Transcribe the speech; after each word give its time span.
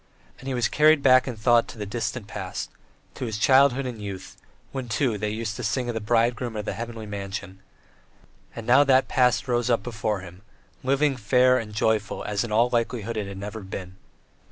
And 0.39 0.47
he 0.47 0.55
was 0.55 0.67
carried 0.67 1.03
back 1.03 1.27
in 1.27 1.35
thought 1.35 1.67
to 1.67 1.77
the 1.77 1.85
distant 1.85 2.25
past, 2.25 2.71
to 3.13 3.25
his 3.25 3.37
childhood 3.37 3.85
and 3.85 4.01
youth, 4.01 4.35
when, 4.71 4.89
too, 4.89 5.15
they 5.19 5.29
used 5.29 5.55
to 5.57 5.63
sing 5.63 5.89
of 5.89 5.93
the 5.93 5.99
Bridegroom 5.99 6.53
and 6.55 6.61
of 6.61 6.65
the 6.65 6.73
Heavenly 6.73 7.05
Mansion; 7.05 7.59
and 8.55 8.65
now 8.65 8.83
that 8.83 9.07
past 9.07 9.47
rose 9.47 9.69
up 9.69 9.83
before 9.83 10.21
him 10.21 10.41
living, 10.83 11.15
fair, 11.17 11.59
and 11.59 11.71
joyful 11.71 12.23
as 12.23 12.43
in 12.43 12.51
all 12.51 12.69
likelihood 12.69 13.15
it 13.15 13.37
never 13.37 13.59
had 13.59 13.69
been. 13.69 13.95